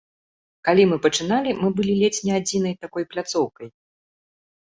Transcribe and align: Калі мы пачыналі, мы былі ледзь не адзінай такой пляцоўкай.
Калі 0.67 0.83
мы 0.93 0.97
пачыналі, 1.05 1.51
мы 1.61 1.69
былі 1.79 1.91
ледзь 2.01 2.21
не 2.29 2.33
адзінай 2.39 2.73
такой 2.85 3.03
пляцоўкай. 3.11 3.67